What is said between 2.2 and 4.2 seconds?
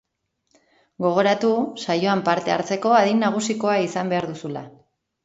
parte hartzeko adin nagusikoa izan